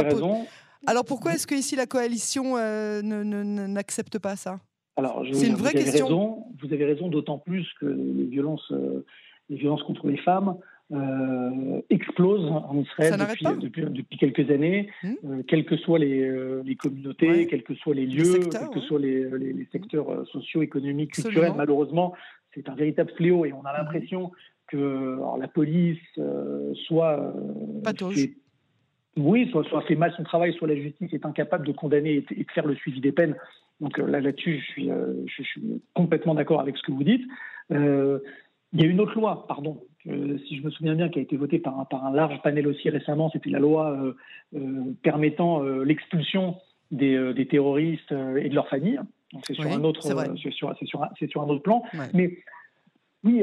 Alors 0.87 1.05
pourquoi 1.05 1.35
est-ce 1.35 1.47
que 1.47 1.55
ici 1.55 1.75
la 1.75 1.87
coalition 1.87 2.57
euh, 2.57 3.03
n'accepte 3.03 4.19
pas 4.19 4.37
ça? 4.37 4.61
Alors, 4.97 5.25
c'est 5.33 5.47
une 5.47 5.57
vraie 5.57 5.73
question. 5.73 6.47
vous 6.61 6.73
avez 6.73 6.85
raison, 6.85 7.09
d'autant 7.09 7.39
plus 7.39 7.67
que 7.81 7.87
les 7.87 8.25
violences, 8.25 8.73
euh, 8.73 9.05
les 9.51 9.57
violences 9.57 9.83
contre 9.83 10.07
les 10.07 10.17
femmes 10.17 10.57
euh, 10.93 11.81
explose 11.91 12.49
en 12.49 12.79
Israël 12.79 13.19
depuis, 13.61 13.83
depuis, 13.87 14.19
quelques 14.19 14.49
années, 14.53 14.89
hmm. 15.03 15.15
euh, 15.25 15.43
quelles 15.49 15.65
que 15.65 15.77
soient 15.77 15.99
les, 15.99 16.21
euh, 16.23 16.63
les 16.65 16.77
communautés, 16.77 17.49
quels 17.49 17.65
que 17.65 17.75
soient 17.75 17.97
les 17.97 18.07
lieux, 18.07 18.39
quels 18.49 18.69
que 18.69 18.79
soient 18.83 19.01
les, 19.01 19.29
les, 19.37 19.69
secteurs 19.73 20.25
sociaux, 20.29 20.63
économiques, 20.63 21.15
culturels. 21.15 21.55
Malheureusement, 21.57 22.15
c'est 22.55 22.69
un 22.69 22.77
véritable 22.77 23.11
fléau 23.17 23.45
et 23.45 23.53
on 23.53 23.65
a 23.65 23.73
hmm. 23.73 23.77
l'impression 23.79 24.31
que 24.69 25.19
la 25.41 25.49
police 25.49 25.99
soit. 26.87 27.35
oui, 29.17 29.49
soit, 29.51 29.65
soit, 29.65 29.83
fait 29.83 29.97
mal 29.97 30.13
son 30.17 30.23
travail, 30.23 30.55
soit 30.55 30.69
la 30.69 30.77
justice 30.77 31.13
est 31.13 31.27
incapable 31.27 31.67
de 31.67 31.73
condamner 31.73 32.25
et, 32.31 32.45
de 32.45 32.51
faire 32.53 32.67
le 32.67 32.77
suivi 32.77 33.01
des 33.01 33.11
peines. 33.11 33.35
Donc 33.81 33.99
là, 33.99 34.21
là-dessus, 34.21 34.61
je 34.61 34.67
suis, 34.67 34.89
je 35.27 35.43
suis 35.43 35.83
complètement 35.95 36.35
d'accord 36.35 36.61
avec 36.61 36.77
ce 36.77 36.83
que 36.83 36.93
vous 36.93 37.03
dites. 37.03 37.27
il 37.71 38.21
y 38.81 38.85
a 38.85 38.87
une 38.87 39.01
autre 39.01 39.17
loi, 39.17 39.47
pardon, 39.49 39.83
euh, 40.09 40.39
si 40.47 40.57
je 40.57 40.63
me 40.63 40.71
souviens 40.71 40.95
bien, 40.95 41.09
qui 41.09 41.19
a 41.19 41.23
été 41.23 41.37
votée 41.37 41.59
par 41.59 41.79
un, 41.79 41.85
par 41.85 42.05
un 42.05 42.13
large 42.13 42.41
panel 42.43 42.67
aussi 42.69 42.89
récemment, 42.91 43.31
c'était 43.31 43.51
la 43.51 43.59
loi 43.59 43.91
euh, 43.91 44.13
euh, 44.55 44.95
permettant 45.03 45.63
l'expulsion 45.63 46.57
des, 46.91 47.33
des, 47.35 47.47
terroristes 47.47 48.13
et 48.13 48.49
de 48.49 48.55
leurs 48.55 48.69
familles. 48.69 49.01
c'est 49.45 49.55
sur, 49.55 49.67
un 49.67 49.83
autre, 49.83 50.03
c'est 50.03 50.51
sur, 50.51 50.77
sur, 50.77 50.77
sur, 51.29 51.43
un 51.43 51.49
autre 51.49 51.63
plan. 51.63 51.83
Mais 52.15 52.39
oui, 53.25 53.43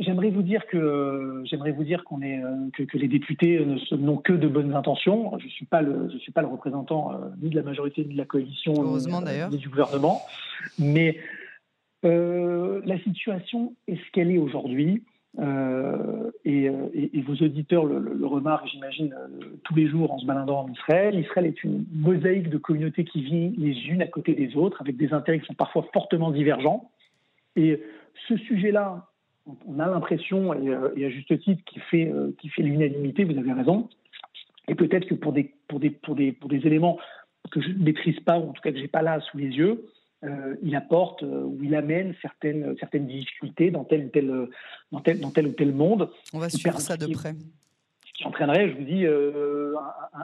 j'aimerais 0.00 0.30
vous 0.30 0.42
dire 0.42 0.66
que 0.66 1.42
j'aimerais 1.44 1.70
vous 1.70 1.84
dire 1.84 2.02
qu'on 2.02 2.20
est 2.20 2.42
que, 2.72 2.82
que, 2.82 2.98
les 2.98 3.06
députés 3.06 3.64
n'ont 3.92 4.16
que 4.16 4.32
de 4.32 4.48
bonnes 4.48 4.74
intentions. 4.74 5.38
Je 5.38 5.46
suis 5.46 5.66
pas 5.66 5.82
le 5.82 6.10
je 6.12 6.18
suis 6.18 6.32
pas 6.32 6.42
le 6.42 6.48
représentant 6.48 7.12
ni 7.40 7.50
de 7.50 7.54
la 7.54 7.62
majorité 7.62 8.04
ni 8.04 8.14
de 8.14 8.18
la 8.18 8.24
coalition 8.24 8.72
ni, 8.72 9.58
du 9.58 9.68
gouvernement, 9.68 10.20
mais 10.80 11.20
la 12.02 12.98
situation 13.04 13.76
est 13.86 13.96
ce 13.96 14.10
qu'elle 14.10 14.32
est 14.32 14.38
aujourd'hui. 14.38 15.04
Euh, 15.38 16.30
euh, 16.46 16.88
et, 16.92 17.22
vos 17.22 17.34
auditeurs 17.34 17.84
le, 17.84 18.26
remarquent, 18.26 18.66
j'imagine, 18.66 19.14
euh, 19.14 19.56
tous 19.62 19.74
les 19.74 19.88
jours 19.88 20.12
en 20.12 20.18
se 20.18 20.26
baladant 20.26 20.64
en 20.64 20.72
Israël. 20.72 21.18
Israël 21.18 21.46
est 21.46 21.62
une 21.62 21.84
mosaïque 21.92 22.50
de 22.50 22.58
communautés 22.58 23.04
qui 23.04 23.22
vivent 23.22 23.54
les 23.56 23.76
unes 23.88 24.02
à 24.02 24.06
côté 24.06 24.34
des 24.34 24.56
autres, 24.56 24.80
avec 24.80 24.96
des 24.96 25.12
intérêts 25.12 25.40
qui 25.40 25.46
sont 25.46 25.54
parfois 25.54 25.86
fortement 25.92 26.30
divergents. 26.30 26.90
Et 27.56 27.80
ce 28.28 28.36
sujet-là, 28.36 29.06
on 29.66 29.78
a 29.78 29.86
l'impression, 29.86 30.52
et, 30.54 31.04
à 31.04 31.10
juste 31.10 31.38
titre, 31.40 31.62
qui 31.64 31.78
fait, 31.78 32.12
qui 32.38 32.48
fait 32.48 32.62
l'unanimité, 32.62 33.24
vous 33.24 33.38
avez 33.38 33.52
raison. 33.52 33.88
Et 34.68 34.74
peut-être 34.74 35.06
que 35.06 35.14
pour 35.14 35.32
des, 35.32 35.52
pour, 35.68 35.80
des, 35.80 35.90
pour, 35.90 36.14
des, 36.14 36.32
pour 36.32 36.48
des 36.48 36.66
éléments 36.66 36.98
que 37.50 37.60
je 37.60 37.68
ne 37.70 37.84
maîtrise 37.84 38.20
pas, 38.20 38.38
ou 38.38 38.50
en 38.50 38.52
tout 38.52 38.62
cas 38.62 38.70
que 38.70 38.76
je 38.76 38.82
n'ai 38.82 38.88
pas 38.88 39.02
là 39.02 39.20
sous 39.20 39.38
les 39.38 39.48
yeux, 39.48 39.84
euh, 40.22 40.56
il 40.62 40.76
apporte 40.76 41.22
euh, 41.22 41.44
ou 41.44 41.58
il 41.62 41.74
amène 41.74 42.14
certaines, 42.20 42.76
certaines 42.78 43.06
difficultés 43.06 43.70
dans 43.70 43.84
tel, 43.84 44.04
ou 44.04 44.08
tel, 44.08 44.48
dans, 44.92 45.00
tel, 45.00 45.20
dans 45.20 45.30
tel 45.30 45.46
ou 45.46 45.52
tel 45.52 45.72
monde. 45.72 46.10
On 46.34 46.38
va 46.38 46.50
suivre 46.50 46.78
ça 46.78 46.98
de 46.98 47.06
près. 47.06 47.34
Ce 48.04 48.12
qui 48.12 48.26
entraînerait, 48.26 48.68
je 48.68 48.76
vous 48.76 48.84
dis, 48.84 49.06
euh, 49.06 49.74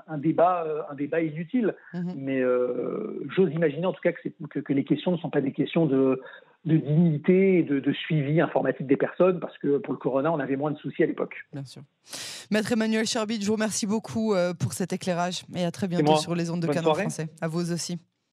un, 0.07 0.19
débat, 0.19 0.67
un 0.91 0.95
débat 0.95 1.23
inutile. 1.23 1.75
Mhm. 1.95 2.13
Mais 2.15 2.43
j'ose 3.35 3.51
imaginer 3.55 3.87
en 3.87 3.95
tout 3.95 4.03
cas 4.03 4.13
que, 4.13 4.59
que, 4.61 4.73
les 4.75 4.85
questions 4.85 5.13
ne 5.13 5.17
sont 5.17 5.31
pas 5.31 5.41
des 5.41 5.53
questions 5.53 5.87
de, 5.87 6.21
de 6.67 6.77
dignité 6.77 7.61
et 7.61 7.63
de, 7.63 7.81
de, 7.81 7.93
suivi 7.95 8.39
informatique 8.43 8.87
des 8.87 8.99
personnes, 8.99 9.41
parce 9.41 9.57
que 9.57 9.79
pour 9.79 9.95
le 9.95 9.99
corona, 9.99 10.31
on 10.31 10.41
avait 10.41 10.57
moins 10.57 10.73
de 10.73 10.77
soucis 10.77 11.05
à 11.05 11.07
l'époque. 11.07 11.37
Bien 11.55 11.65
sûr. 11.65 11.81
Maître 12.51 12.71
Emmanuel 12.71 13.07
Charbit, 13.07 13.41
je 13.41 13.47
vous 13.47 13.55
remercie 13.55 13.87
beaucoup 13.87 14.35
pour 14.59 14.75
cet 14.75 14.93
éclairage 14.93 15.45
et 15.55 15.65
à 15.65 15.71
très 15.71 15.89
bientôt 15.89 16.17
sur 16.17 16.35
les 16.35 16.51
ondes 16.51 16.61
de 16.61 16.67
Canon 16.67 16.93
français. 16.93 17.29
À 17.41 17.49
vous 17.49 17.73
aussi. 17.73 17.99